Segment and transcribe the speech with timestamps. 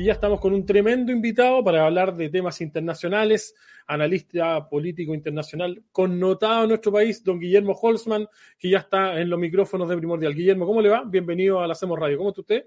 [0.00, 3.54] Y ya estamos con un tremendo invitado para hablar de temas internacionales,
[3.86, 8.26] analista político internacional connotado en nuestro país, don Guillermo Holzman,
[8.58, 10.34] que ya está en los micrófonos de Primordial.
[10.34, 11.04] Guillermo, ¿cómo le va?
[11.04, 12.16] Bienvenido a la Hacemos Radio.
[12.16, 12.64] ¿Cómo está usted?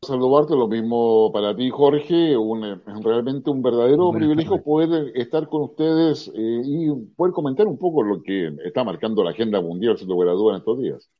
[0.00, 2.36] Saludarte, lo mismo para ti, Jorge.
[2.36, 8.04] Un, realmente un verdadero privilegio poder estar con ustedes eh, y poder comentar un poco
[8.04, 11.10] lo que está marcando la agenda mundial, sin lugar a dudas, en estos días.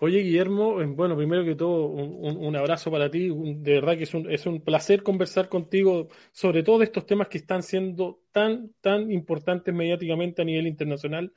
[0.00, 3.30] Oye, Guillermo, eh, bueno, primero que todo, un, abrazo para ti.
[3.30, 7.38] De verdad que es un, es un placer conversar contigo sobre todo estos temas que
[7.38, 11.32] están siendo tan, tan importantes mediáticamente a nivel internacional.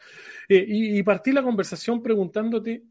[0.48, 2.84] Eh, y, y partí la conversación preguntándote,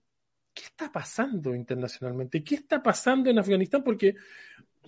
[0.52, 2.42] ¿qué está pasando internacionalmente?
[2.42, 3.84] ¿Qué está pasando en Afganistán?
[3.84, 4.16] Porque,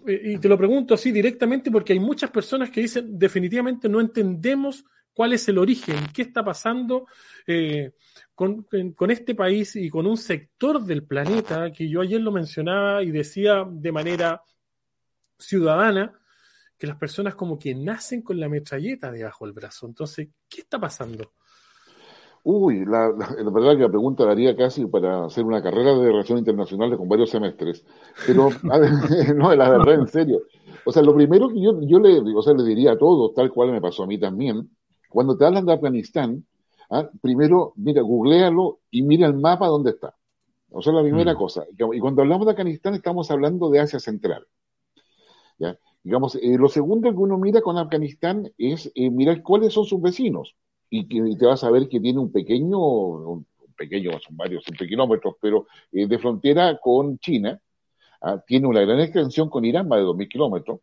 [0.06, 4.00] eh, y te lo pregunto así directamente, porque hay muchas personas que dicen, definitivamente no
[4.00, 7.06] entendemos cuál es el origen, qué está pasando
[7.46, 7.92] eh,
[8.34, 13.02] con, con, este país y con un sector del planeta que yo ayer lo mencionaba
[13.02, 14.42] y decía de manera
[15.38, 16.12] ciudadana
[16.78, 19.86] que las personas como que nacen con la metralleta debajo del brazo.
[19.86, 21.32] Entonces, ¿qué está pasando?
[22.44, 26.40] Uy, la, la, verdad que la pregunta daría casi para hacer una carrera de relaciones
[26.40, 27.84] internacionales con varios semestres.
[28.26, 28.48] Pero,
[29.36, 30.42] no, la verdad, en serio.
[30.84, 33.52] O sea, lo primero que yo, yo le, o sea, le diría a todos, tal
[33.52, 34.68] cual me pasó a mí también,
[35.12, 36.46] cuando te hablan de Afganistán,
[36.90, 37.08] ¿ah?
[37.20, 40.14] primero, mira, googlealo y mira el mapa donde está.
[40.70, 41.36] O sea, la primera mm.
[41.36, 41.64] cosa.
[41.70, 44.46] Y cuando hablamos de Afganistán, estamos hablando de Asia Central.
[45.58, 45.78] ¿ya?
[46.02, 50.00] Digamos, eh, lo segundo que uno mira con Afganistán es eh, mirar cuáles son sus
[50.00, 50.56] vecinos.
[50.90, 55.36] Y, que, te vas a ver que tiene un pequeño, un pequeño, son varios kilómetros,
[55.40, 57.60] pero eh, de frontera con China.
[58.20, 58.42] ¿ah?
[58.46, 60.80] tiene una gran extensión con Irán, más de 2.000 kilómetros.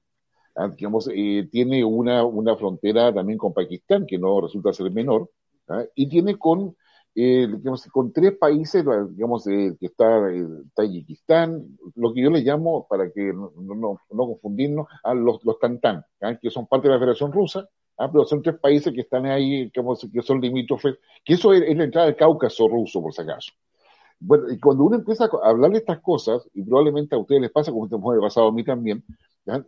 [0.56, 5.30] Ah, digamos, eh, tiene una, una frontera también con Pakistán, que no resulta ser menor,
[5.70, 5.84] ¿ah?
[5.96, 6.76] y tiene con,
[7.16, 10.28] eh, digamos, con tres países, digamos, eh, que está
[10.76, 15.60] Tayikistán, lo que yo le llamo, para que no, no, no confundirnos, a los, los
[15.60, 16.36] Tantán, ¿ah?
[16.36, 17.68] que son parte de la Federación Rusa,
[17.98, 21.78] pero son tres países que están ahí, digamos, que son limítrofes, que eso es, es
[21.78, 23.52] la entrada del Cáucaso ruso, por si acaso.
[24.20, 27.52] Bueno, y cuando uno empieza a hablar de estas cosas, y probablemente a ustedes les
[27.52, 29.04] pasa, como me ha pasado a mí también,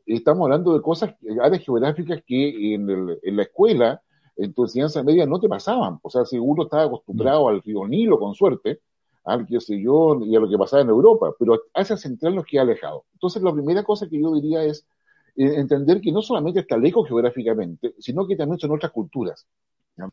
[0.06, 2.90] estamos hablando de cosas, áreas geográficas que en,
[3.24, 4.02] en, la escuela,
[4.36, 6.00] en tu enseñanza media, no te pasaban.
[6.02, 8.82] O sea, si uno estaba acostumbrado al río Nilo, con suerte,
[9.24, 12.46] al que sé yo, y a lo que pasaba en Europa, pero Asia Central nos
[12.46, 13.06] queda alejado.
[13.14, 14.86] Entonces, la primera cosa que yo diría es
[15.36, 19.48] eh, entender que no solamente está lejos geográficamente, sino que también son otras culturas.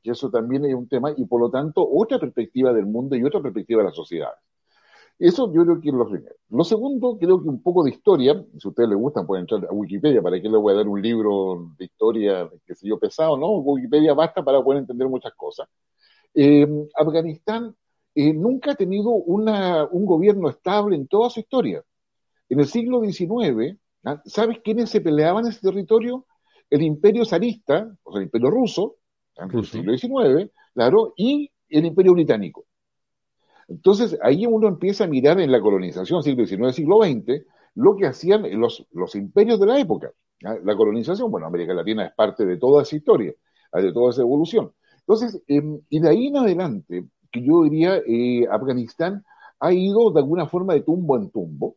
[0.03, 3.25] Que eso también es un tema, y por lo tanto, otra perspectiva del mundo y
[3.25, 4.33] otra perspectiva de la sociedad.
[5.19, 6.35] Eso yo creo que es lo primero.
[6.51, 9.65] Lo segundo, creo que un poco de historia, si a ustedes les gustan pueden entrar
[9.69, 12.99] a Wikipedia, para que les voy a dar un libro de historia, que sé yo,
[13.01, 13.59] pesado, ¿no?
[13.59, 15.69] Wikipedia basta para poder entender muchas cosas.
[16.35, 17.75] Eh, Afganistán
[18.15, 21.83] eh, nunca ha tenido una, un gobierno estable en toda su historia.
[22.49, 24.23] En el siglo XIX, ¿ah?
[24.25, 26.27] ¿sabes quiénes se peleaban en ese territorio?
[26.71, 28.97] El imperio zarista, o sea, el imperio ruso,
[29.37, 32.68] en el siglo XIX, claro, y el imperio británico.
[33.69, 38.07] Entonces, ahí uno empieza a mirar en la colonización, siglo XIX, siglo XX, lo que
[38.07, 40.11] hacían los, imperios de la época.
[40.41, 43.35] La colonización, bueno, América Latina es parte de toda esa historia,
[43.73, 44.73] de toda esa evolución.
[45.01, 49.25] Entonces, eh, y de ahí en adelante, que yo diría, eh, Afganistán
[49.61, 51.77] ha ido de alguna forma de tumbo en tumbo,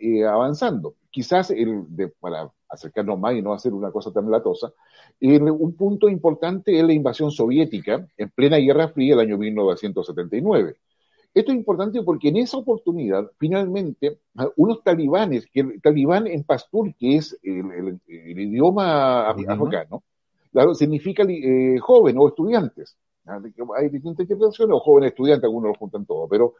[0.00, 0.96] eh, avanzando.
[1.10, 4.72] Quizás el, de, para acercarnos más y no hacer una cosa tan latosa,
[5.20, 10.76] un punto importante es la invasión soviética en plena Guerra Fría el año 1979.
[11.36, 14.20] Esto es importante porque en esa oportunidad, finalmente,
[14.56, 20.02] unos talibanes, que el talibán en pastur, que es el, idioma afgano,
[20.50, 22.96] claro, significa eh, joven o estudiantes.
[23.26, 26.54] Hay distintas interpretaciones, o jóvenes estudiantes, algunos lo juntan todo, pero,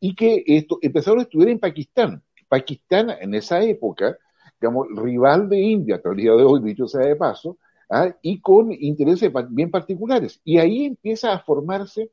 [0.00, 2.22] y que esto, empezaron a estudiar en Pakistán.
[2.48, 4.16] Pakistán, en esa época,
[4.58, 7.58] digamos, rival de India, hasta el día de hoy, dicho sea de paso,
[7.90, 8.16] ¿ah?
[8.22, 10.40] y con intereses bien particulares.
[10.42, 12.12] Y ahí empieza a formarse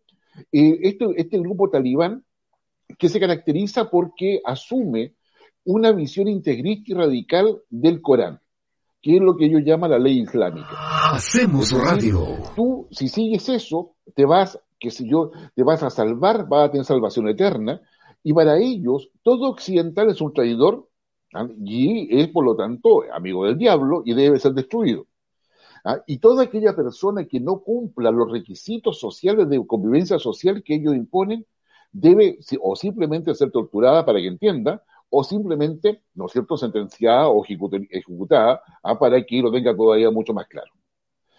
[0.51, 2.24] eh, este, este grupo talibán
[2.97, 5.15] que se caracteriza porque asume
[5.65, 8.39] una visión integrista y radical del Corán,
[9.01, 10.69] que es lo que ellos llaman la ley islámica.
[11.12, 12.38] Hacemos radio.
[12.56, 16.71] Tú, si sigues eso, te vas, que si yo, te vas a salvar, vas a
[16.71, 17.81] tener salvación eterna,
[18.24, 20.88] y para ellos, todo occidental es un traidor
[21.33, 21.47] ¿ah?
[21.63, 25.06] y es por lo tanto amigo del diablo y debe ser destruido.
[25.86, 26.02] ¿Ah?
[26.08, 30.96] Y toda aquella persona que no cumpla los requisitos sociales de convivencia social que ellos
[30.96, 31.46] imponen,
[31.92, 37.44] debe o simplemente ser torturada para que entienda, o simplemente, ¿no es cierto?, sentenciada o
[37.44, 39.00] ejecutada ¿ah?
[39.00, 40.72] para que lo tenga todavía mucho más claro.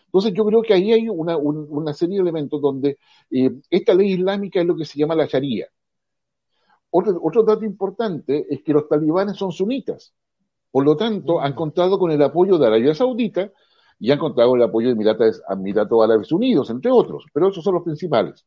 [0.07, 2.99] Entonces yo creo que ahí hay una, una serie de elementos donde
[3.31, 5.69] eh, esta ley islámica es lo que se llama la Sharia.
[6.91, 10.13] Otro, otro dato importante es que los talibanes son sunitas.
[10.73, 13.53] Por lo tanto, han contado con el apoyo de Arabia Saudita
[14.01, 17.75] y han contado con el apoyo de Emiratos, Árabes Unidos, entre otros, pero esos son
[17.75, 18.47] los principales.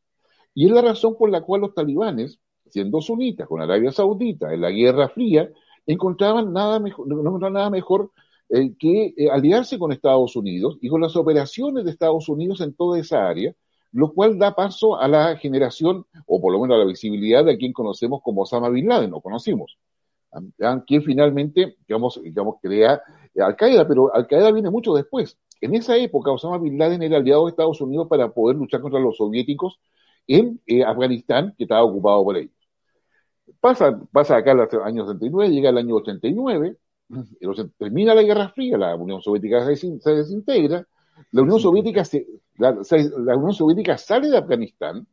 [0.52, 4.60] Y es la razón por la cual los talibanes, siendo sunitas con Arabia Saudita en
[4.60, 5.48] la Guerra Fría,
[5.86, 8.10] encontraban nada mejor, no nada mejor
[8.48, 12.74] eh, que eh, aliarse con Estados Unidos y con las operaciones de Estados Unidos en
[12.74, 13.54] toda esa área,
[13.92, 17.56] lo cual da paso a la generación, o por lo menos a la visibilidad de
[17.56, 19.78] quien conocemos como Osama Bin Laden, o conocimos,
[20.86, 23.00] quien finalmente, digamos, digamos crea
[23.38, 25.38] Al-Qaeda, pero Al-Qaeda viene mucho después.
[25.60, 29.00] En esa época, Osama Bin Laden era aliado de Estados Unidos para poder luchar contra
[29.00, 29.80] los soviéticos
[30.26, 32.52] en eh, Afganistán, que estaba ocupado por ellos.
[33.60, 36.76] Pasa, pasa acá el año 69, llega el año 89,
[37.78, 40.86] termina la Guerra Fría, la Unión Soviética se desintegra,
[41.30, 42.70] la Unión Soviética, se, la,
[43.36, 45.06] Unión Soviética sale de Afganistán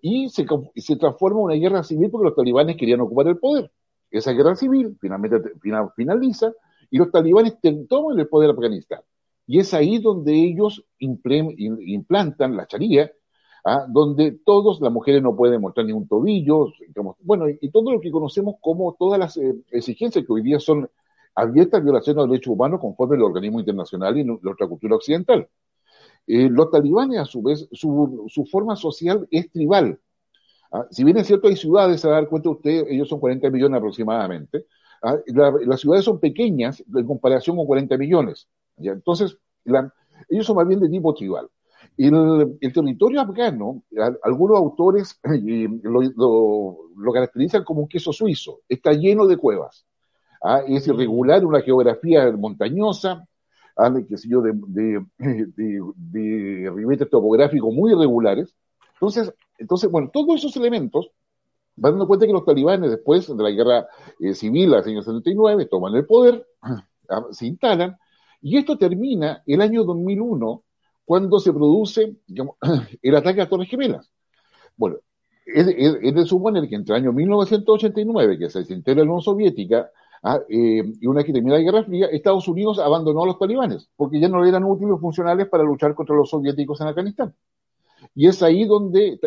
[0.00, 0.46] y se,
[0.76, 3.70] se, transforma en una guerra civil porque los talibanes querían ocupar el poder.
[4.10, 5.52] Esa guerra civil finalmente
[5.96, 6.52] finaliza
[6.90, 7.56] y los talibanes
[7.88, 9.00] toman el poder de Afganistán.
[9.46, 13.12] Y es ahí donde ellos implantan la charía,
[13.64, 13.86] ¿ah?
[13.88, 16.72] donde todos, las mujeres no pueden mostrar ni un tobillo,
[17.20, 20.88] bueno, y, todo lo que conocemos como todas las eh, exigencias que hoy día son
[21.34, 25.48] abiertas violaciones de los derechos humanos conforme el organismo internacional y nuestra cultura occidental.
[26.26, 30.00] Eh, los talibanes, a su vez, su, forma social es tribal.
[30.72, 30.86] ¿ah?
[30.90, 33.50] Si bien es cierto, hay ciudades, se va a dar cuenta usted, ellos son 40
[33.50, 34.66] millones aproximadamente.
[35.02, 35.16] ¿ah?
[35.26, 38.48] las ciudades son pequeñas en comparación con 40 millones.
[38.76, 38.92] ¿Ya?
[38.92, 39.38] Entonces,
[40.28, 41.48] ellos son más bien de tipo tribal.
[41.96, 43.82] El, el territorio afgano,
[44.22, 45.20] algunos autores
[45.82, 46.02] lo,
[46.96, 49.86] lo, caracterizan como un queso suizo, está lleno de cuevas.
[50.42, 50.62] ¿ah?
[50.66, 53.26] es irregular, una geografía montañosa,
[53.76, 53.92] ¿ah?
[54.08, 55.04] qué sé yo, de, de,
[55.56, 58.54] de, de ribetes topográficos muy irregulares.
[58.94, 61.10] Entonces, entonces, bueno, todos esos elementos
[61.76, 63.86] van dando cuenta que los talibanes, después de la guerra
[64.20, 66.46] eh, civil, del año 79, toman el poder,
[67.08, 67.24] ¿ah?
[67.30, 67.96] se instalan,
[68.44, 70.62] y esto termina el año 2001,
[71.06, 72.16] cuando se produce
[73.02, 74.10] el ataque a Torres Gemelas.
[74.76, 74.96] Bueno,
[75.46, 79.90] es, es, de suponer que entre el año 1989, que se desintegra la Unión Soviética,
[80.22, 80.40] ¿ah?
[80.46, 83.88] eh, y una vez que termina la Guerra Fría, Estados Unidos abandonó a los talibanes,
[83.96, 87.34] porque ya no eran útiles funcionales para luchar contra los soviéticos en Afganistán.
[88.14, 89.18] Y es ahí donde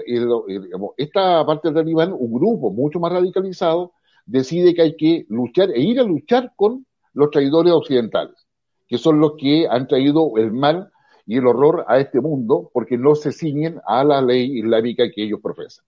[0.98, 3.94] esta parte del talibán, un grupo mucho más radicalizado,
[4.28, 8.47] decide que hay que luchar e ir a luchar con los traidores occidentales,
[8.88, 10.92] que son los que han traído el mal
[11.26, 15.24] y el horror a este mundo porque no se ciñen a la ley islámica que
[15.24, 15.86] ellos profesan.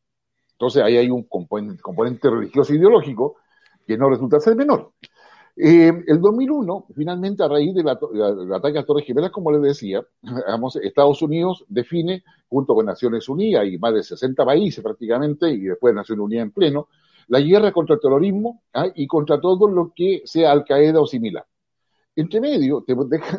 [0.52, 3.38] Entonces ahí hay un componente, religioso ideológico
[3.88, 4.92] que no resulta ser menor.
[5.56, 10.02] Eh, el 2001, finalmente, a raíz del ataque a Torres Gemelas, como les decía,
[10.84, 15.94] Estados Unidos define, junto con Naciones Unidas y más de 60 países prácticamente, y después
[15.94, 16.88] Naciones Unidas en pleno,
[17.30, 18.88] la guerra contra el terrorismo ¿ah?
[18.94, 21.46] y contra todo lo que sea Al-Qaeda o similar.
[22.16, 22.84] Entre medio,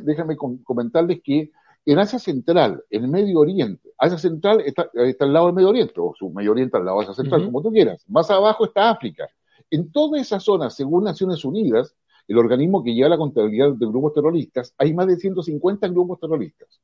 [0.02, 1.50] déjame comentarles que
[1.86, 4.90] en Asia Central, en Medio Oriente, Asia Central está,
[5.20, 7.62] al lado del Medio Oriente, o su Medio Oriente al lado de Asia Central, como
[7.62, 8.04] tú quieras.
[8.08, 9.28] Más abajo está África.
[9.70, 11.94] En toda esa zona, según Naciones Unidas,
[12.28, 16.80] el organismo que lleva la contabilidad de grupos terroristas, hay más de 150 grupos terroristas.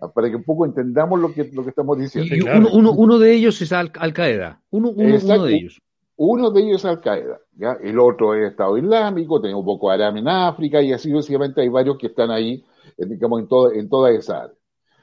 [0.00, 2.34] Ah, para que un poco entendamos lo que, lo que estamos diciendo.
[2.34, 4.62] Y uno, uno, de ellos es Al, Qaeda.
[4.70, 5.80] Uno, uno, de ellos.
[6.16, 7.40] Uno de ellos es Al Qaeda.
[7.56, 7.76] ¿ya?
[7.82, 11.68] El otro es Estado Islámico, tenemos un poco Aram en África y así sucesivamente hay
[11.68, 12.64] varios que están ahí,
[12.96, 14.56] eh, digamos, en, todo, en toda esa área.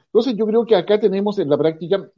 [0.06, 2.08] Entonces yo creo que acá tenemos en la práctica,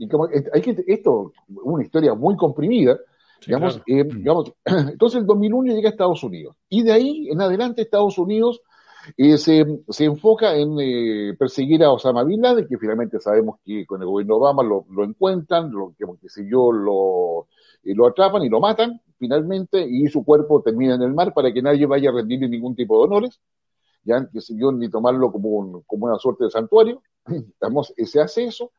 [0.52, 2.98] hay que, esto, una historia muy comprimida,
[3.46, 6.56] digamos, eh, digamos, entonces el 2001 llega a Estados Unidos.
[6.68, 8.60] Y de ahí en adelante Estados Unidos
[9.16, 13.86] eh, se, se, enfoca en eh, perseguir a Osama Bin Laden, que finalmente sabemos que
[13.86, 17.46] con el gobierno Obama lo, lo encuentran, lo, que, que sé yo, lo,
[17.82, 21.62] lo atrapan y lo matan finalmente, y su cuerpo termina en el mar para que
[21.62, 23.40] nadie vaya a rendirle ningún tipo de honores,
[24.04, 27.02] ya que yo, ni tomarlo como, como una suerte de santuario.
[27.26, 28.70] Digamos, se hace eso.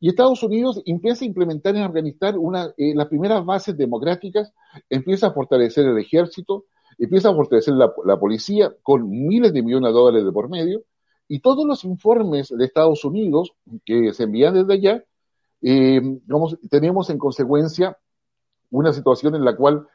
[0.00, 4.52] Y Estados Unidos empieza a implementar en Afganistán una, eh, las primeras bases democráticas,
[4.90, 6.64] empieza a fortalecer el ejército,
[6.98, 10.82] empieza a fortalecer la, policía con miles de millones de dólares de por medio,
[11.28, 13.52] y todos los informes de Estados Unidos
[13.84, 15.04] que se envían desde allá,
[15.62, 16.00] eh,
[16.70, 17.96] tenemos en consecuencia
[18.70, 19.86] una situación en la cual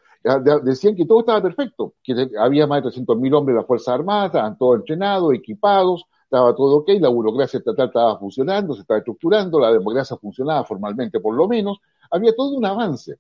[0.64, 4.28] decían que todo estaba perfecto, que había más de 300.000 hombres de las Fuerzas Armadas,
[4.28, 9.60] estaban todos entrenados, equipados, estaba todo ok, la burocracia estatal estaba funcionando, se estaba estructurando,
[9.60, 11.80] la democracia funcionaba formalmente por lo menos,
[12.12, 13.18] había todo un avance.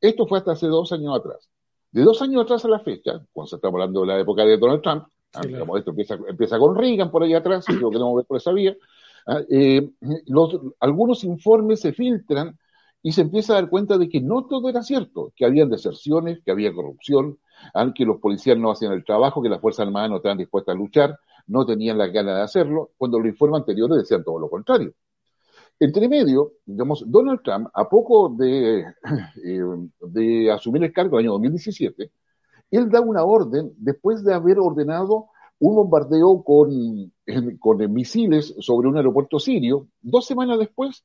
[0.00, 1.48] Esto fue hasta hace dos años atrás.
[1.92, 4.82] De dos años atrás a la fecha, cuando estamos hablando de la época de Donald
[4.82, 5.42] Trump, ah,
[5.78, 5.94] esto
[6.26, 8.76] empieza, con Reagan por ahí atrás, creo que no ver por esa vía,
[9.28, 9.40] ah,
[10.80, 12.58] algunos informes se filtran
[13.06, 16.40] y se empieza a dar cuenta de que no todo era cierto, que había deserciones,
[16.42, 17.38] que había corrupción,
[17.94, 20.78] que los policías no hacían el trabajo, que las Fuerzas Armadas no estaban dispuestas a
[20.78, 24.94] luchar, no tenían las ganas de hacerlo, cuando los informes anteriores decían todo lo contrario.
[25.78, 28.80] Entre medio, digamos, Donald Trump, a poco de,
[29.44, 29.62] eh,
[30.00, 32.10] de asumir el cargo en el año 2017,
[32.70, 35.26] él da una orden después de haber ordenado
[35.58, 36.70] un bombardeo con,
[37.60, 39.88] con misiles sobre un aeropuerto sirio.
[40.00, 41.04] Dos semanas después,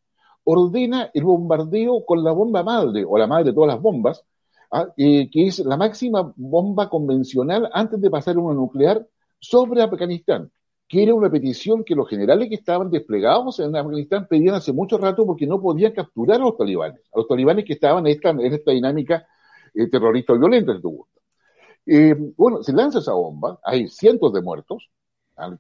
[0.52, 4.24] ordena el bombardeo con la bomba madre, o la madre de todas las bombas,
[4.72, 4.88] ¿ah?
[4.98, 9.06] eh, que es la máxima bomba convencional antes de pasar a una nuclear
[9.40, 10.52] sobre Afganistán,
[10.88, 14.98] que era una petición que los generales que estaban desplegados en Afganistán pedían hace mucho
[14.98, 18.72] rato porque no podían capturar a los talibanes, a los talibanes que estaban en esta,
[18.72, 19.28] dinámica
[19.76, 21.20] eh, terrorista violenta, si te gusta.
[22.38, 24.90] Bueno, se lanza esa bomba, hay cientos de muertos,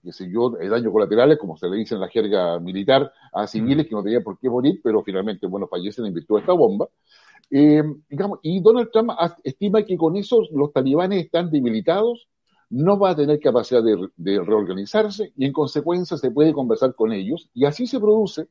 [0.01, 3.87] que sé yo, daños colaterales, como se le dice en la jerga militar, a civiles
[3.87, 6.87] que no tenían por qué morir, pero finalmente, bueno, fallecen en virtud de esta bomba.
[7.49, 9.11] Eh, digamos, y Donald Trump
[9.43, 12.27] estima que con eso los talibanes están debilitados,
[12.69, 17.11] no va a tener capacidad de, de, reorganizarse y en consecuencia se puede conversar con
[17.11, 17.49] ellos.
[17.53, 18.47] Y así se produce,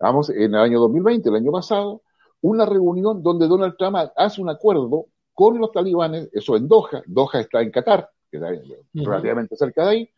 [0.00, 2.02] vamos, en el año 2020, el año pasado,
[2.40, 7.40] una reunión donde Donald Trump hace un acuerdo con los talibanes, eso en Doha, Doha
[7.40, 8.50] está en Qatar, que está
[8.92, 10.10] relativamente cerca de ahí,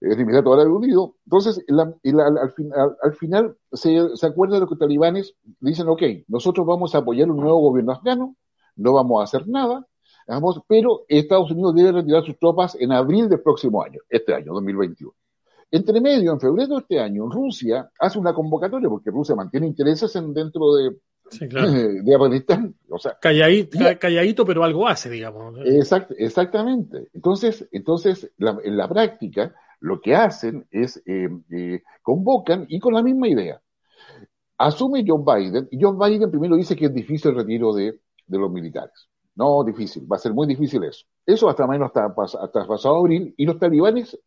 [0.00, 1.16] el Emirato Árabe Unido.
[1.24, 7.30] Entonces, al, final se, se acuerda de los talibanes dicen, ok, nosotros vamos a apoyar
[7.30, 8.36] un nuevo gobierno afgano,
[8.76, 9.86] no vamos a hacer nada,
[10.68, 15.12] pero Estados Unidos debe retirar sus tropas en abril del próximo año, este año, 2021.
[15.70, 20.14] Entre medio, en febrero de este año, Rusia hace una convocatoria, porque Rusia mantiene intereses
[20.16, 20.96] en, dentro de,
[22.02, 22.74] de Afganistán.
[22.88, 25.58] O sea, calladito, pero algo hace, digamos.
[26.18, 27.08] exactamente.
[27.12, 29.54] Entonces, entonces en la práctica,
[29.86, 33.62] lo que hacen es eh, eh, convocan y con la misma idea.
[34.58, 38.50] Asume John Biden, y John Biden primero dice que es difícil el retiro de, los
[38.50, 39.08] militares.
[39.36, 41.06] No, difícil, va a ser muy difícil eso.
[41.24, 42.12] Eso hasta menos hasta,
[42.42, 44.18] hasta pasado abril, y los talibanes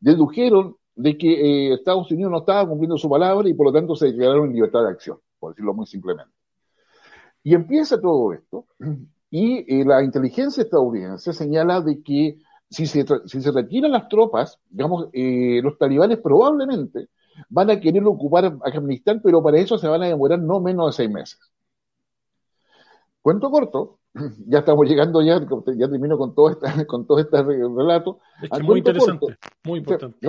[0.00, 3.94] dedujeron de que eh, Estados Unidos no estaba cumpliendo su palabra y por lo tanto
[3.94, 6.32] se declararon en libertad de acción, por decirlo muy simplemente.
[7.42, 8.66] Y empieza todo esto,
[9.30, 12.38] y la inteligencia estadounidense señala de que
[12.70, 17.08] si se, si se retiran las tropas, digamos, eh, los talibanes probablemente
[17.48, 20.92] van a querer ocupar Afganistán, pero para eso se van a demorar no menos de
[20.92, 21.38] seis meses.
[23.22, 23.98] Cuento corto,
[24.46, 28.20] ya estamos llegando ya, ya termino con todo, esta, con todo este relato.
[28.40, 30.28] Es muy interesante, muy importante.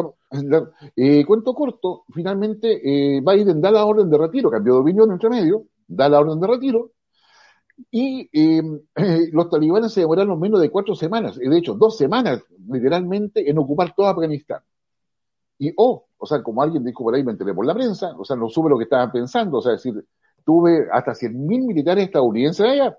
[0.95, 5.29] Eh, cuento corto, finalmente eh, Biden da la orden de retiro, cambió de opinión entre
[5.29, 6.91] medio, da la orden de retiro,
[7.91, 8.61] y eh,
[9.31, 13.93] los talibanes se demoraron menos de cuatro semanas, de hecho, dos semanas literalmente en ocupar
[13.95, 14.61] todo Afganistán.
[15.59, 18.25] Y, oh, o sea, como alguien dijo por ahí, me enteré por la prensa, o
[18.25, 19.93] sea, no supe lo que estaban pensando, o sea, decir,
[20.45, 22.97] tuve hasta 100.000 militares estadounidenses allá,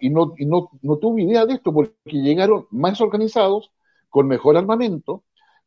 [0.00, 3.70] y, no, y no, no tuve idea de esto porque llegaron más organizados,
[4.08, 5.24] con mejor armamento,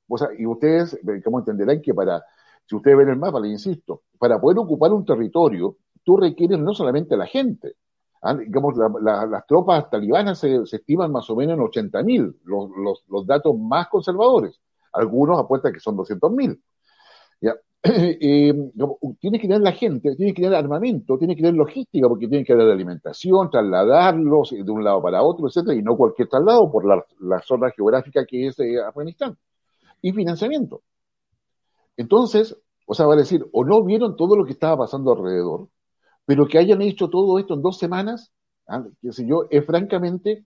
[0.08, 2.24] o sea, y ustedes, eh, como entenderán que para,
[2.68, 6.74] si ustedes ven el mapa, le insisto, para poder ocupar un territorio, tú requieres no
[6.74, 7.76] solamente la gente,
[8.22, 13.56] Ah, digamos, las tropas talibanas se, estiman más o menos en 80.000, los, los, datos
[13.58, 14.60] más conservadores.
[14.94, 16.60] Algunos apuestan que son 200.000.
[17.42, 17.54] ¿ya?
[17.88, 18.52] Eh,
[19.20, 22.44] tiene que tener la gente, tiene que tener armamento, tiene que tener logística, porque tiene
[22.44, 26.84] que haber alimentación, trasladarlos de un lado para otro, etcétera, y no cualquier traslado por
[26.86, 29.38] la, la zona geográfica que es eh, Afganistán.
[30.02, 30.82] Y financiamiento.
[31.98, 35.68] Entonces, o sea, va a decir, o no vieron todo lo que estaba pasando alrededor,
[36.26, 38.32] pero que hayan hecho todo esto en dos semanas,
[38.68, 38.84] ¿ah?
[39.02, 40.46] qué sé yo, es francamente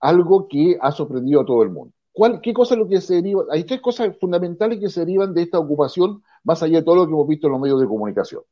[0.00, 1.92] algo que ha sorprendido a todo el mundo.
[2.12, 3.44] ¿Cuál, ¿Qué cosa lo que se deriva?
[3.50, 7.06] Hay tres cosas fundamentales que se derivan de esta ocupación, más allá de todo lo
[7.06, 8.42] que hemos visto en los medios de comunicación.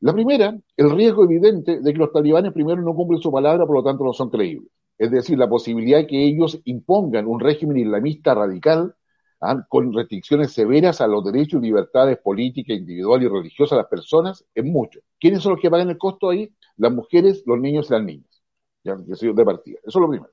[0.00, 3.76] La primera, el riesgo evidente de que los talibanes primero no cumplen su palabra, por
[3.76, 4.70] lo tanto no son creíbles.
[4.96, 8.94] Es decir, la posibilidad de que ellos impongan un régimen islamista radical
[9.40, 9.64] ¿ah?
[9.68, 14.44] con restricciones severas a los derechos y libertades políticas, individuales y religiosas de las personas,
[14.54, 15.00] es mucho.
[15.18, 16.52] ¿Quiénes son los que pagan el costo ahí?
[16.76, 18.42] Las mujeres, los niños y las niñas.
[18.84, 19.78] Ya, de partida.
[19.84, 20.32] Eso es lo primero.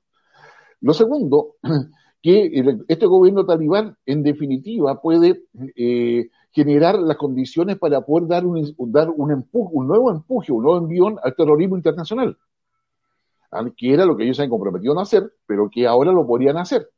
[0.82, 1.56] Lo segundo,
[2.22, 2.52] que
[2.88, 5.44] este gobierno talibán, en definitiva, puede
[5.76, 10.64] eh, generar las condiciones para poder dar un, dar un, empuje, un nuevo empuje, un
[10.64, 12.38] nuevo envión al terrorismo internacional.
[13.76, 16.58] que era lo que ellos se han comprometido a hacer, pero que ahora lo podrían
[16.58, 16.90] hacer.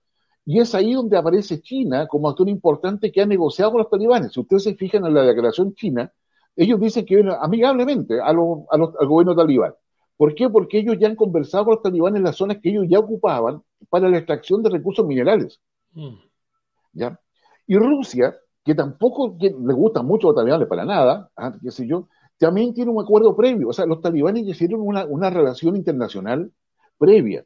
[0.49, 4.31] Y es ahí donde aparece China como actor importante que ha negociado con los talibanes.
[4.31, 6.09] Si ustedes se fijan en la declaración china,
[6.55, 9.73] ellos dicen que vienen amigablemente a los, al gobierno talibán.
[10.15, 10.49] ¿Por qué?
[10.49, 13.61] Porque ellos ya han conversado con los talibanes en las zonas que ellos ya ocupaban
[13.89, 15.59] para la extracción de recursos minerales.
[15.91, 16.15] Mm.
[16.93, 17.19] ¿Ya?
[17.67, 21.85] Y Rusia, que tampoco le gusta mucho a los talibanes para nada, ah, qué sé
[21.85, 23.67] yo, también tiene un acuerdo previo.
[23.67, 26.53] O sea, los talibanes hicieron una, una relación internacional
[26.97, 27.43] previa.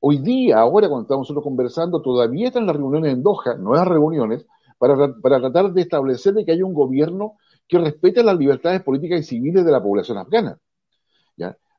[0.00, 4.46] Hoy día, ahora cuando estamos nosotros conversando, todavía están las reuniones en Doha, nuevas reuniones,
[4.78, 7.34] para, tratar de establecer de que haya un gobierno
[7.68, 10.58] que respete las libertades políticas y civiles de la población afgana.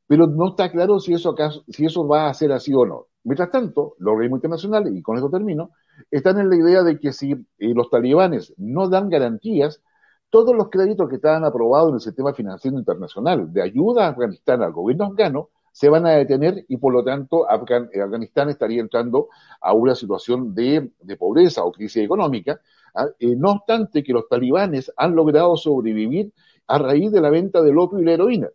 [0.08, 3.08] Pero no está claro si eso, acaso, si eso va a ser así o no.
[3.24, 5.72] Mientras tanto, los organismos internacionales, y con eso termino,
[6.12, 9.82] están en la idea de que si eh, los talibanes no dan garantías,
[10.30, 14.62] todos los créditos que estaban aprobados en el sistema financiero internacional de ayuda a Afganistán
[14.62, 19.30] al gobierno afgano se van a detener y por lo tanto eh, Afganistán estaría entrando
[19.60, 22.60] a una situación de, pobreza o crisis económica,
[22.94, 23.08] ¿ah?
[23.20, 26.34] eh, no obstante que los talibanes han logrado sobrevivir
[26.68, 28.50] a raíz de la venta del opio y la heroína,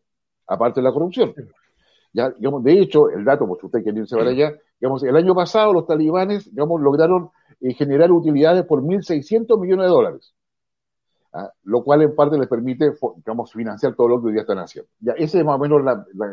[0.47, 1.35] aparte de la corrupción.
[2.13, 5.35] Ya, digamos, de hecho, el dato, pues usted quiere irse para allá, digamos, el año
[5.35, 7.31] pasado los talibanes digamos, lograron
[7.61, 10.35] eh, generar utilidades por 1.600 millones de dólares.
[11.33, 11.51] ¿ah?
[11.65, 14.91] lo cual en parte les permite digamos, financiar todo lo que hoy día están haciendo.
[15.01, 16.27] Ya, esa es más o menos la, la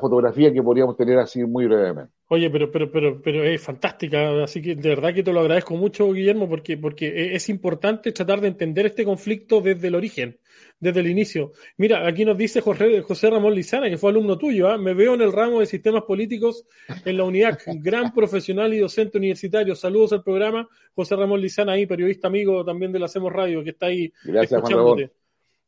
[0.00, 2.12] fotografía que podríamos tener así muy brevemente.
[2.28, 5.74] Oye, pero, pero, pero, pero es fantástica, así que de verdad que te lo agradezco
[5.76, 10.38] mucho, Guillermo, porque, porque es importante tratar de entender este conflicto desde el origen,
[10.80, 11.52] desde el inicio.
[11.76, 14.78] Mira, aquí nos dice José, José Ramón Lizana, que fue alumno tuyo, ¿ah?
[14.78, 16.64] me veo en el ramo de sistemas políticos
[17.04, 19.74] en la unidad, gran profesional y docente universitario.
[19.74, 23.70] Saludos al programa, José Ramón Lizana, ahí, periodista amigo también de la Hacemos Radio, que
[23.70, 25.10] está ahí Gracias, escuchándote.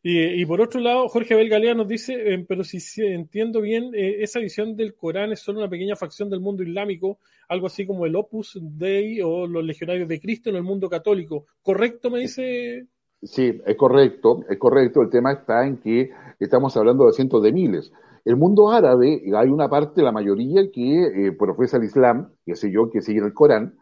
[0.07, 4.17] Y, por otro lado, Jorge Abel Galea nos dice, eh, pero si, entiendo bien, eh,
[4.23, 8.05] esa visión del Corán es solo una pequeña facción del mundo islámico, algo así como
[8.05, 11.47] el Opus Dei o los legionarios de Cristo en el mundo católico.
[11.63, 12.87] ¿Correcto, me dice?
[13.23, 15.01] Sí, es correcto, es correcto.
[15.01, 17.91] El tema está en que estamos hablando de cientos de miles.
[18.27, 22.71] El mundo árabe, hay una parte, la mayoría, que eh, profesa el Islam, que sé
[22.71, 23.79] yo, que sigue el Corán,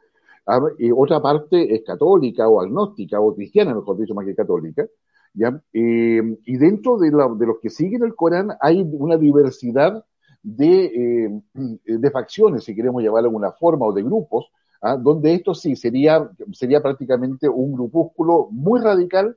[0.47, 4.87] ah, y otra parte es católica o agnóstica o cristiana, mejor dicho, más que católica,
[5.35, 10.05] eh, y dentro de, los que siguen el Corán hay una diversidad
[10.43, 11.43] de, eh,
[11.87, 14.51] de facciones, si queremos llamarlo de alguna forma, o de grupos,
[14.83, 14.97] ¿ah?
[14.97, 19.37] donde esto sí sería, sería prácticamente un grupúsculo muy radical,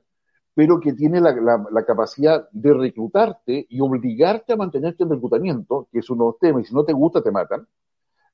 [0.54, 6.10] pero que tiene la, capacidad de reclutarte y obligarte a mantenerte en reclutamiento, que es
[6.10, 7.66] uno de los temas, y si no te gusta te matan,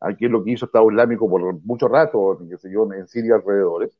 [0.00, 3.34] aquí es lo que hizo Estado Islámico por mucho rato, qué sé yo, en Siria
[3.34, 3.98] alrededores,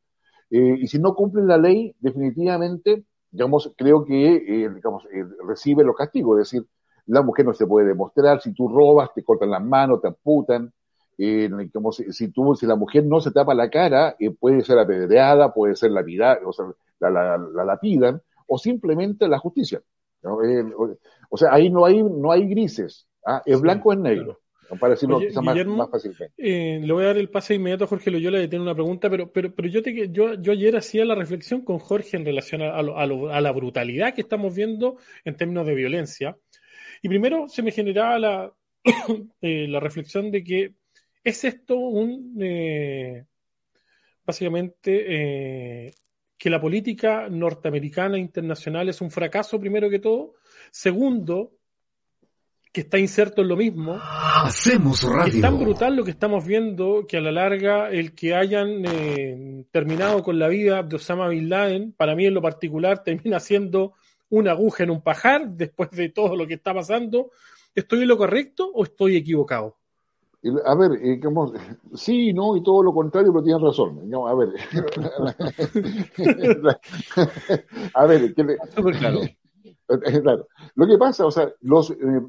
[0.51, 5.83] eh, y si no cumplen la ley, definitivamente digamos, creo que, eh, digamos, eh, recibe
[5.83, 6.68] los castigos, es decir,
[7.07, 10.73] la mujer no se puede demostrar, si tú robas, te cortan las manos, te amputan,
[11.18, 15.53] eh, digamos, si, tú, si la mujer no se tapa la cara, puede ser apedreada,
[15.53, 16.66] puede ser lapidada, o sea,
[17.01, 19.83] la, la, lapidan, o simplemente la justicia.
[20.23, 23.42] o sea, ahí no hay, no hay grises, ¿ah?
[23.45, 24.38] es blanco o es negro
[24.79, 25.20] para decirlo
[25.66, 26.14] más, fácil.
[26.37, 29.11] Eh, le voy a dar el pase inmediato a Jorge Loyola de tener una pregunta,
[29.11, 32.62] pero, pero, pero yo, te, yo, yo ayer hacía la reflexión con Jorge en relación
[32.62, 36.37] a, a, la brutalidad que estamos viendo en términos de violencia.
[37.03, 38.53] Y primero se me generaba la,
[39.42, 40.75] eh, la reflexión de que
[41.25, 43.25] es esto un, eh,
[44.25, 45.92] básicamente,
[46.38, 50.35] que la política norteamericana internacional es un fracaso primero que todo.
[50.72, 51.53] Segundo,
[52.72, 53.98] que está inserto en lo mismo.
[54.00, 55.35] Hacemos radio.
[55.35, 59.66] Es tan brutal lo que estamos viendo que a la larga el que hayan eh,
[59.70, 63.92] terminado con la vida de Osama Bin Laden, para mí en lo particular, termina siendo
[64.30, 67.30] una aguja en un pajar después de todo lo que está pasando.
[67.74, 69.76] ¿Estoy en lo correcto o estoy equivocado?
[70.64, 71.20] A ver, eh,
[71.94, 74.11] sí, no, y todo lo contrario, pero tienen razón.
[74.26, 74.48] a ver,
[77.94, 79.20] a ver, claro.
[80.74, 82.22] Lo que pasa, o sea, los, eh,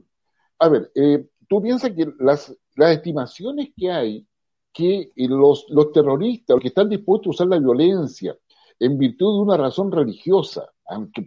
[0.64, 4.28] a ver, eh, tú piensas que las, estimaciones que hay,
[4.72, 8.36] que eh, los, terroristas, los que están dispuestos a usar la violencia
[8.80, 10.70] en virtud de una razón religiosa,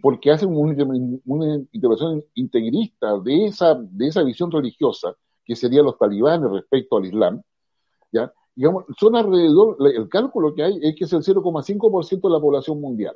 [0.01, 0.83] porque hacen una,
[1.25, 7.05] una interpretación integrista de esa, de esa visión religiosa, que serían los talibanes respecto al
[7.05, 7.41] Islam,
[8.11, 8.33] ¿ya?
[8.55, 12.81] Digamos, son alrededor, el cálculo que hay es que es el 0,5% de la población
[12.81, 13.15] mundial.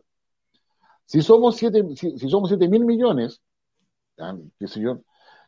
[1.05, 3.41] Si somos 7 si, somos siete mil millones,
[4.59, 5.01] qué sé yo,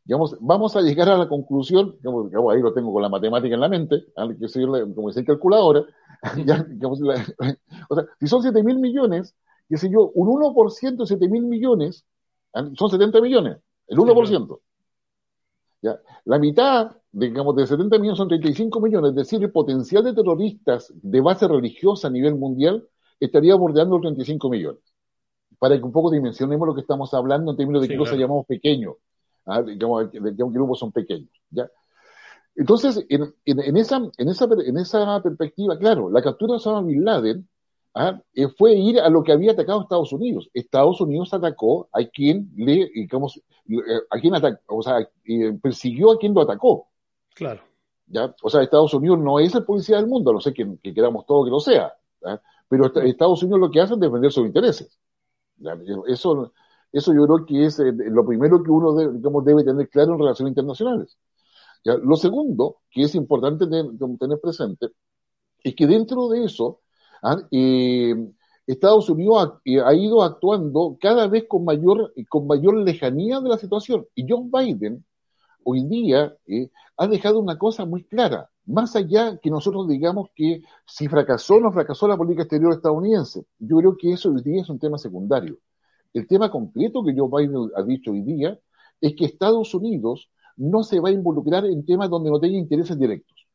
[0.06, 3.62] digamos, vamos a llegar a la conclusión, digamos, ahí lo tengo con la matemática en
[3.62, 5.86] la mente, hay que seguirle, como dice calculadora,
[6.46, 7.02] ya, digamos,
[7.90, 9.36] o sea, si son 7 mil millones,
[9.70, 12.06] qué sé yo, un 1% de 7 mil millones,
[12.54, 14.60] son 70 millones, el 1%.
[15.82, 16.00] ¿ya?
[16.26, 20.92] La mitad digamos, de 70 millones son 35 millones, es decir, el potencial de terroristas
[20.96, 22.88] de base religiosa a nivel mundial
[23.20, 24.82] estaría bordeando los 35 millones.
[25.60, 28.48] Para que un poco dimensionemos lo que estamos hablando en términos de que cosa llamamos
[28.48, 28.96] pequeños,
[29.46, 29.62] ¿ah?
[29.62, 31.30] digamos, que grupos son pequeños.
[31.50, 31.70] ¿ya?
[32.56, 37.04] Entonces, en, en, esa, en, esa, en esa perspectiva, claro, la captura de Osama Bin
[37.04, 37.48] Laden
[37.96, 38.20] ¿ah?
[38.34, 40.50] Eh, fue ir a lo que había atacado Estados Unidos.
[40.54, 46.12] Estados Unidos atacó a quien le, digamos, eh, a quien atacó, o sea, eh, persiguió
[46.12, 46.90] a quien lo atacó.
[47.36, 47.62] Claro.
[48.08, 48.36] ¿Ya?
[48.44, 51.26] O sea, Estados Unidos no es el policía del mundo, no sé que, que queramos
[51.26, 51.94] todo que lo sea,
[52.68, 55.00] pero Estados Unidos lo que hace es defender sus intereses.
[56.08, 56.54] Eso,
[56.94, 60.20] eso yo creo que es lo primero que uno debe, digamos, debe tener claro en
[60.20, 61.18] relaciones internacionales.
[61.84, 64.90] Lo segundo, que es importante tener, presente,
[65.64, 66.82] es que dentro de eso,
[67.22, 67.38] ¿ah?
[67.52, 68.16] eh,
[68.68, 74.06] Estados Unidos ha, ido actuando cada vez con mayor, con mayor lejanía de la situación.
[74.16, 75.06] Y John Biden,
[75.64, 78.50] hoy día, eh, ha dejado una cosa muy clara.
[78.66, 83.46] Más allá que nosotros digamos que si fracasó o no fracasó la política exterior estadounidense,
[83.60, 85.58] yo creo que eso hoy día es un tema secundario.
[86.14, 88.60] El tema concreto que Joe Biden ha dicho hoy día
[89.02, 92.98] es que Estados Unidos no se va a involucrar en temas donde no tenga intereses
[92.98, 93.48] directos.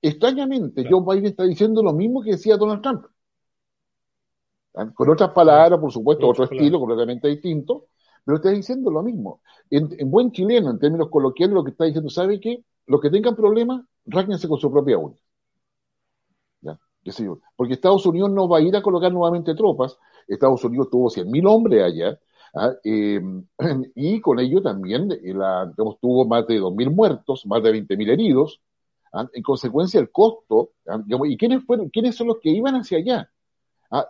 [0.00, 3.06] Extrañamente, Joe Biden está diciendo lo mismo que decía Donald Trump.
[4.74, 4.90] ¿Ah?
[4.94, 7.86] Con otras palabras, por supuesto, otro estilo completamente distinto,
[8.24, 9.40] pero está diciendo lo mismo.
[9.70, 12.64] En, buen chileno, en términos coloquiales, lo que está diciendo, ¿sabe qué?
[12.86, 15.16] Los que tengan problemas, ráquense con su propia uña.
[16.60, 16.78] ¿Ya?
[17.56, 19.96] Porque Estados Unidos no va a ir a colocar nuevamente tropas.
[20.26, 22.18] Estados Unidos tuvo 100.000 hombres allá
[22.54, 22.72] ¿ah?
[22.84, 23.20] Eh,
[23.94, 25.34] y con ello también eh,
[26.00, 28.60] tuvo más de 2.000 muertos, más de 20.000 heridos.
[29.12, 29.28] ¿ah?
[29.32, 31.02] En consecuencia, el costo, ¿ah?
[31.24, 33.30] ¿y quiénes, fueron, quiénes son los que iban hacia allá?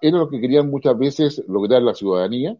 [0.00, 2.56] Eran los que querían muchas veces lograr la ciudadanía,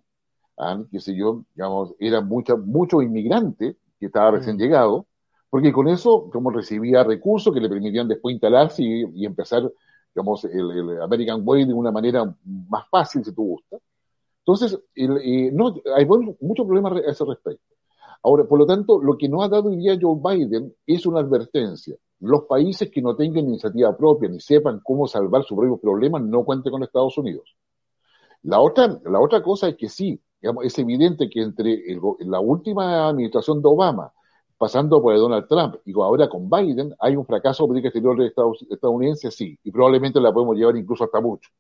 [0.91, 4.59] qué sé yo, digamos, eran muchos inmigrantes que estaban recién mm.
[4.59, 5.07] llegados,
[5.51, 9.71] porque con eso, como recibía recursos que le permitían después instalarse y, empezar,
[10.17, 12.25] digamos, el, el, American Way de una manera
[12.71, 13.83] más fácil, si tú gustas.
[14.39, 14.81] Entonces,
[15.53, 17.75] no, hay muchos problemas a ese respecto.
[18.23, 21.21] Ahora, por lo tanto, lo que no ha dado hoy día Joe Biden es una
[21.21, 21.97] advertencia.
[22.21, 26.45] Los países que no tengan iniciativa propia ni sepan cómo salvar sus propios problemas no
[26.45, 27.55] cuenten con Estados Unidos.
[28.43, 31.83] La otra, la otra cosa es que sí, es evidente que entre
[32.21, 34.13] la última administración de Obama,
[34.59, 38.27] pasando por Donald Trump y ahora con Biden, hay un fracaso de política exterior de
[38.27, 41.51] Estados, estadounidense, sí, y probablemente la podemos llevar incluso hasta mucho.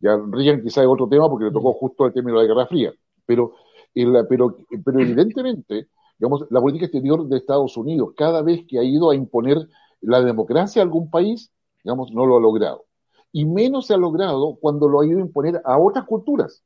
[0.00, 2.66] Ya Reagan quizá es otro tema porque le tocó justo el término de la Guerra
[2.66, 2.92] Fría,
[3.26, 3.54] pero,
[3.92, 9.10] pero, pero evidentemente, digamos, la política exterior de Estados Unidos, cada vez que ha ido
[9.10, 9.58] a imponer
[10.00, 11.50] la democracia a algún país,
[11.82, 12.84] digamos, no lo ha logrado.
[13.32, 16.62] Y menos se ha logrado cuando lo ha ido a imponer a otras culturas.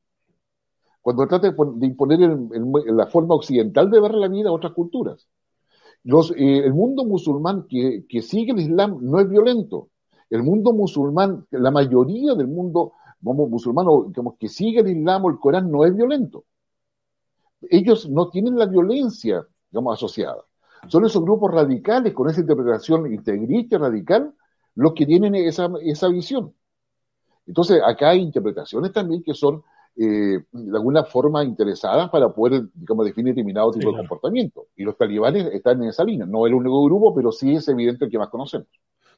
[1.00, 2.18] Cuando trata de imponer
[2.86, 5.26] la forma occidental de ver la vida a otras culturas.
[6.04, 9.88] Los, eh, el mundo musulmán que, que sigue el Islam no es violento.
[10.30, 15.70] El mundo musulmán, la mayoría del mundo digamos, que sigue el Islam o el Corán
[15.70, 16.44] no es violento.
[17.62, 20.44] Ellos no tienen la violencia, digamos, asociada.
[20.86, 24.32] Son esos grupos radicales con esa interpretación integrista radical
[24.76, 26.54] los que tienen esa, esa visión.
[27.46, 29.62] Entonces, acá hay interpretaciones también que son
[30.00, 34.68] eh, de alguna forma interesadas para poder, digamos, definir determinado tipo de comportamiento.
[34.76, 36.24] Y los talibanes están en esa línea.
[36.24, 38.68] No es el único grupo, pero sí es evidente el que más conocemos.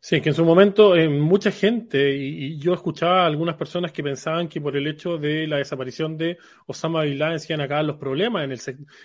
[0.03, 4.03] Sí, que en su momento eh, mucha gente, y, yo escuchaba a algunas personas que
[4.03, 7.65] pensaban que por el hecho de la desaparición de Osama Bin Laden se iban a
[7.65, 8.61] acabar los problemas en, el,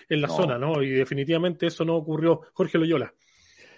[0.07, 0.81] en la zona, ¿no?
[0.81, 2.43] Y definitivamente eso no ocurrió.
[2.53, 3.13] Jorge Loyola.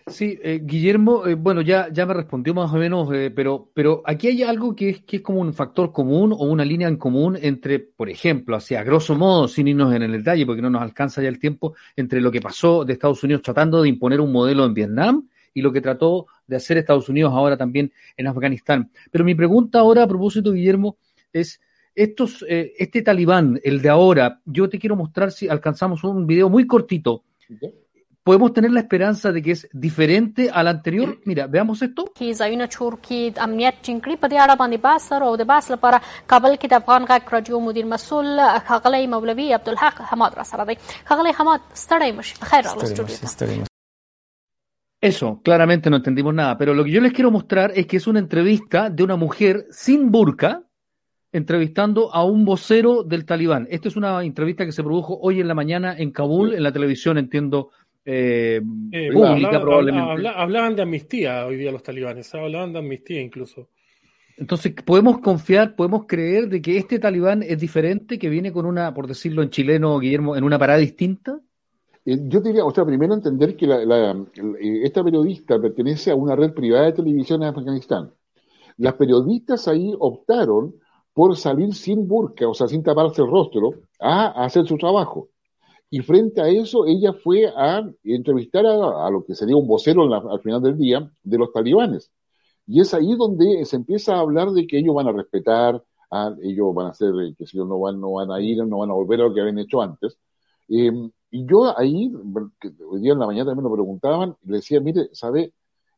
[0.09, 4.27] Sí, eh, Guillermo, eh, bueno, ya, ya me respondió más o menos, pero, pero aquí
[4.27, 7.37] hay algo que es, que es como un factor común o una línea en común
[7.41, 11.21] entre, por ejemplo, hacia grosso modo, sin irnos en el detalle, porque no nos alcanza
[11.21, 14.63] ya el tiempo, entre lo que pasó de Estados Unidos tratando de imponer un modelo
[14.63, 18.89] en Vietnam y lo que trató de hacer Estados Unidos ahora también en Afganistán.
[19.11, 20.97] Pero mi pregunta ahora a propósito, Guillermo,
[21.33, 21.59] es
[21.93, 26.47] estos, eh, este talibán, el de ahora, yo te quiero mostrar si alcanzamos un video
[26.47, 27.23] muy cortito.
[28.27, 31.17] ¿Podemos tener la esperanza de que es diferente al anterior?
[31.23, 32.11] Mira, veamos esto.
[44.99, 48.07] Eso, claramente no entendimos nada, pero lo que yo les quiero mostrar es que es
[48.07, 50.63] una entrevista de una mujer sin burka
[51.31, 53.67] entrevistando a un vocero del talibán.
[53.69, 56.73] Esta es una entrevista que se produjo hoy en la mañana en Kabul, en la
[56.73, 57.71] televisión, entiendo,
[58.09, 58.61] eh,
[58.93, 60.29] eh, pública probablemente.
[60.29, 63.67] hablaban de amnistía hoy día los talibanes, hablaban de amnistía incluso.
[64.37, 68.93] Entonces, ¿podemos confiar, podemos creer de que este talibán es diferente, que viene con una,
[68.93, 71.37] por decirlo en chileno, Guillermo, en una parada distinta?
[72.05, 73.67] Eh, yo diría, o sea, primero entender que
[74.83, 78.13] esta periodista pertenece a una red privada de televisión en Afganistán.
[78.77, 80.75] Las periodistas ahí optaron
[81.13, 85.27] por salir sin burka, o sea, sin taparse el rostro, a, hacer su trabajo.
[85.89, 90.41] Y frente a eso, ella fue a entrevistar a, lo que sería un vocero al
[90.41, 92.11] final del día de los talibanes.
[92.65, 95.81] Y es ahí donde se empieza a hablar de que ellos van a respetar,
[96.41, 98.93] ellos van a hacer, que si no van, no van a ir, no van a
[98.93, 100.17] volver a lo que habían hecho antes.
[100.69, 100.91] Eh,
[101.31, 102.11] y yo ahí,
[102.89, 105.53] hoy día en la mañana también lo preguntaban, le decía, mire, ¿sabe?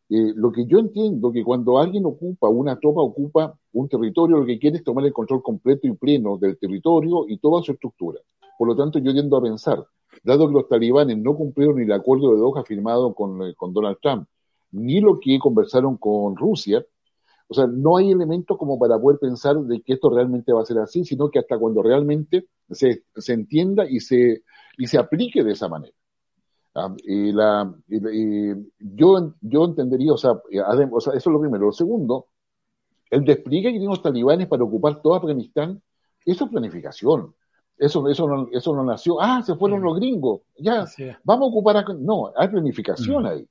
[0.09, 4.45] Eh, lo que yo entiendo que cuando alguien ocupa, una tropa ocupa un territorio, lo
[4.45, 8.19] que quiere es tomar el control completo y pleno del territorio y toda su estructura.
[8.59, 9.87] Por lo tanto, yo tiendo a pensar,
[10.21, 13.71] dado que los talibanes no cumplieron ni el acuerdo de Doha firmado con, eh, con
[13.71, 14.27] Donald Trump,
[14.71, 16.85] ni lo que conversaron con Rusia,
[17.47, 20.65] o sea, no hay elementos como para poder pensar de que esto realmente va a
[20.65, 24.43] ser así, sino que hasta cuando realmente se, se entienda y se,
[24.77, 25.95] y se aplique de esa manera.
[26.75, 31.67] Ah, y la, yo, yo entendería, o sea, o sea, eso es lo primero.
[31.67, 32.27] Lo segundo,
[33.09, 35.81] el despliegue que tienen los talibanes para ocupar todo Afganistán,
[36.25, 37.33] eso es planificación.
[37.79, 40.85] Eso, eso, no, eso no nació, ah, se fueron los gringos, ya,
[41.23, 43.47] vamos a ocupar, no, hay planificación ahí.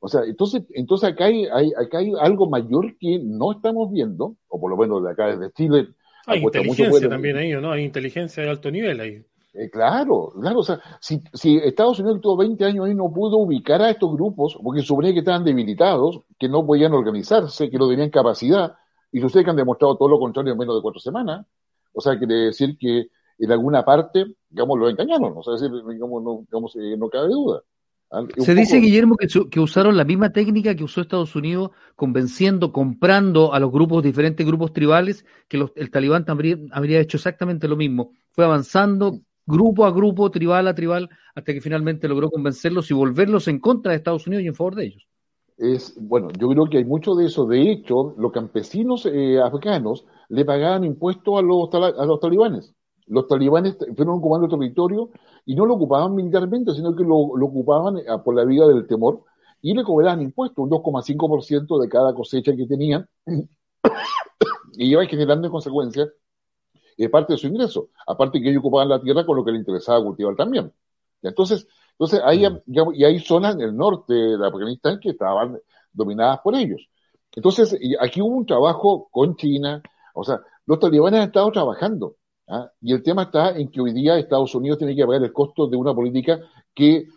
[0.00, 4.34] O sea, entonces, entonces acá hay, hay, acá hay algo mayor que no estamos viendo,
[4.48, 5.88] o por lo menos de acá desde Chile.
[6.26, 7.70] Hay inteligencia también ahí, ¿no?
[7.70, 9.24] Hay inteligencia de alto nivel ahí.
[9.54, 13.38] Eh, claro, claro, o sea, si, si Estados Unidos tuvo 20 años ahí no pudo
[13.38, 17.88] ubicar a estos grupos, porque suponía que estaban debilitados, que no podían organizarse, que no
[17.88, 18.74] tenían capacidad,
[19.12, 21.46] y ustedes que han demostrado todo lo contrario en menos de cuatro semanas,
[21.92, 23.06] o sea, quiere decir que
[23.44, 27.28] en alguna parte, digamos, lo engañaron, o sea, decir, digamos, no, digamos, eh, no cabe
[27.28, 27.62] duda.
[28.38, 33.52] Se dice, Guillermo, que, que, usaron la misma técnica que usó Estados Unidos, convenciendo, comprando
[33.52, 37.76] a los grupos, diferentes grupos tribales, que los, el talibán también habría hecho exactamente lo
[37.76, 38.12] mismo.
[38.30, 43.48] Fue avanzando grupo a grupo, tribal a tribal, hasta que finalmente logró convencerlos y volverlos
[43.48, 45.08] en contra de Estados Unidos y en favor de ellos.
[45.56, 47.46] Es, bueno, yo creo que hay mucho de eso.
[47.46, 52.74] De hecho, los campesinos eh, afganos le pagaban impuestos a los, a los talibanes.
[53.06, 55.10] Los talibanes fueron ocupando territorio
[55.44, 59.22] y no lo ocupaban militarmente, sino que lo, ocupaban eh, por la vía del temor
[59.60, 63.08] y le cobraban impuestos, un 2,5% de cada cosecha que tenían,
[64.76, 66.08] y iba generando en consecuencia
[66.96, 67.90] es parte de su ingreso.
[68.06, 70.72] Aparte que ellos ocupaban la tierra con lo que les interesaba cultivar también.
[71.22, 72.62] Entonces, entonces hay, mm.
[72.94, 75.58] y hay zonas en el norte de Afganistán que estaban
[75.92, 76.88] dominadas por ellos.
[77.32, 79.82] Entonces, aquí hubo un trabajo con China,
[80.14, 82.16] o sea, los talibanes han estado trabajando.
[82.48, 82.70] ¿Ah?
[82.80, 85.66] Y el tema está en que hoy día Estados Unidos tiene que pagar el costo
[85.66, 86.40] de una política
[86.74, 87.08] que,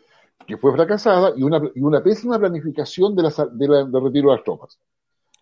[0.45, 4.29] que fue fracasada y una, y una pésima planificación de la, de la, del retiro
[4.29, 4.79] de las tropas.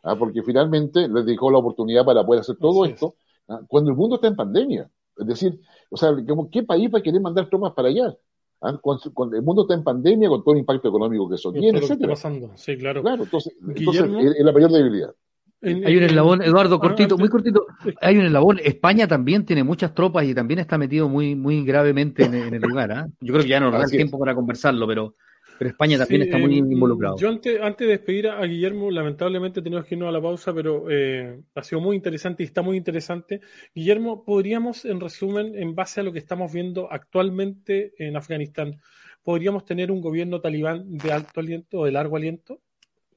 [0.04, 0.16] ¿ah?
[0.18, 3.16] Porque finalmente les dejó la oportunidad para poder hacer todo esto
[3.48, 3.62] ¿ah?
[3.68, 4.90] cuando el mundo está en pandemia.
[5.18, 6.14] Es decir, o sea,
[6.52, 8.16] ¿qué país va a querer mandar tropas para allá?
[8.62, 8.78] ¿Ah?
[8.82, 12.16] Cuando, el mundo está en pandemia, con todo el impacto económico que eso tiene, etcétera.
[12.56, 13.02] Sí, claro.
[13.02, 14.04] Claro, entonces, entonces
[14.38, 15.14] es, la mayor debilidad.
[15.62, 17.66] Hay un eslabón, Eduardo, cortito, muy cortito.
[18.02, 18.60] Hay un eslabón.
[18.64, 22.92] España también tiene muchas tropas y también está metido muy, muy gravemente en, el lugar.
[22.92, 23.08] ¿ah?
[23.20, 25.16] Yo creo que ya no nos da tiempo para conversarlo, pero
[25.58, 27.18] pero España también está muy involucrado.
[27.18, 30.90] Yo antes, antes de despedir a Guillermo, lamentablemente tenemos que irnos a la pausa, pero
[30.90, 33.42] eh, ha sido muy interesante y está muy interesante.
[33.74, 38.82] Guillermo, ¿podríamos, en resumen, en base a lo que estamos viendo actualmente en Afganistán,
[39.24, 42.60] ¿podríamos tener un gobierno talibán de alto aliento o de largo aliento?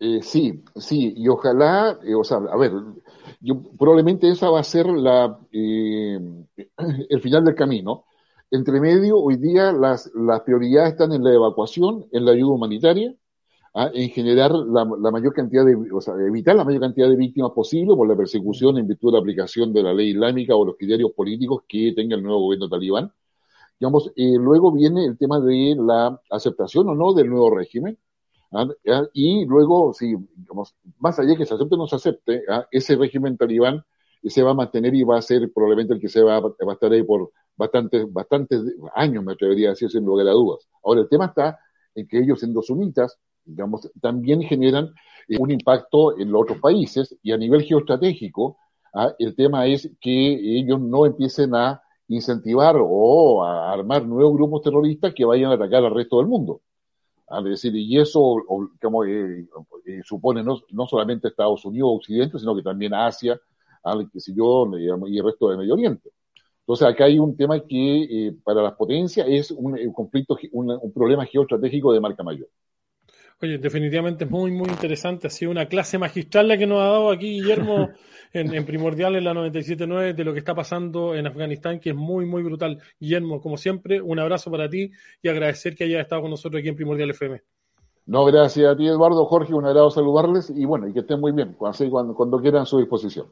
[0.01, 2.73] Eh, sí, sí, y ojalá, eh, o sea, a ver,
[3.41, 8.05] yo, probablemente esa va a ser la, el final del camino
[8.51, 13.15] entre medio, hoy día las, las prioridades están en la evacuación, en la ayuda humanitaria,
[13.75, 13.91] ¿ah?
[13.93, 17.95] en generar la, mayor cantidad de, o sea, evitar la mayor cantidad de víctimas posible
[17.95, 21.13] por la persecución en virtud de la aplicación de la ley islámica o los criterios
[21.13, 23.13] políticos que tenga el nuevo gobierno talibán.
[23.79, 27.99] Digamos, eh, luego viene el tema de la aceptación o no del nuevo régimen.
[28.53, 28.67] ¿Ah?
[29.13, 32.67] Y luego, si, digamos, más allá de que se acepte o no se acepte, ¿ah?
[32.71, 33.85] ese régimen talibán
[34.25, 36.73] se va a mantener y va a ser probablemente el que se va, va a
[36.73, 38.63] estar ahí por bastantes, bastantes
[38.95, 40.67] años, me atrevería a decir, sin lugar a dudas.
[40.83, 41.59] Ahora, el tema está
[41.95, 44.93] en que ellos, siendo sunitas, digamos, también generan
[45.29, 48.59] eh, un impacto en los otros países y a nivel geoestratégico,
[48.95, 54.63] ah, el tema es que ellos no empiecen a incentivar o a armar nuevos grupos
[54.63, 56.63] terroristas que vayan a atacar al resto del mundo.
[57.31, 58.39] Es decir, y eso
[59.07, 59.47] eh,
[59.87, 63.39] eh, supone no, no, solamente Estados Unidos Occidente, sino que también Asia,
[63.85, 66.11] y el resto del Medio Oriente.
[66.61, 71.25] Entonces, acá hay un tema que eh, para las potencias es un, conflicto, un, problema
[71.25, 72.49] geoestratégico de marca mayor.
[73.41, 75.29] Oye, definitivamente es muy, muy interesante.
[75.29, 77.91] Ha sido una clase magistral la que nos ha dado aquí Guillermo
[78.33, 81.97] en, en Primordial en la 97.9 de lo que está pasando en Afganistán, que es
[81.97, 82.81] muy, muy brutal.
[82.99, 84.91] Guillermo, como siempre, un abrazo para ti
[85.23, 87.41] y agradecer que hayas estado con nosotros aquí en Primordial FM.
[88.07, 91.31] No, gracias a ti, Eduardo, Jorge, un agrado saludarles y bueno, y que estén muy
[91.31, 93.27] bien, cuando, cuando quieran a su disposición.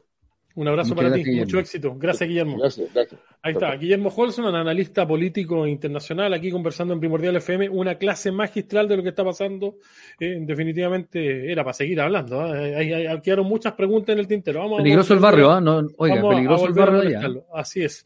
[0.57, 1.93] Un abrazo para ti, mucho éxito.
[1.95, 2.57] Gracias, Guillermo.
[2.57, 3.21] Gracias, gracias.
[3.43, 8.87] Ahí está, Guillermo Holzman, analista político internacional, aquí conversando en Primordial FM, una clase magistral
[8.87, 9.75] de lo que está pasando.
[10.19, 12.55] Eh, definitivamente era para seguir hablando.
[12.55, 13.19] ¿eh?
[13.23, 14.61] quedaron muchas preguntas en el tintero.
[14.61, 15.61] Vamos, peligroso el barrio, ¿ah?
[15.61, 17.45] No, oiga, peligroso el barrio.
[17.53, 18.03] Así es.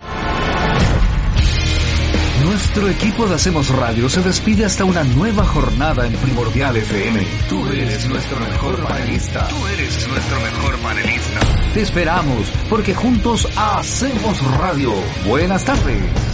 [2.44, 7.22] Nuestro equipo de Hacemos Radio se despide hasta una nueva jornada en Primordial FM.
[7.48, 9.48] Tú eres nuestro mejor panelista.
[9.48, 11.51] Tú eres nuestro mejor panelista.
[11.74, 14.92] Te esperamos porque juntos hacemos radio.
[15.26, 16.31] Buenas tardes.